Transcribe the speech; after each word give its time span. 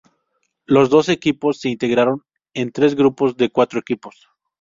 Los 0.65 0.89
doce 0.89 1.11
equipos 1.11 1.59
se 1.61 1.69
integraron 1.69 2.23
en 2.55 2.71
tres 2.71 2.95
grupos 2.95 3.37
de 3.37 3.51
cuatro 3.51 3.79
equipos. 3.81 4.27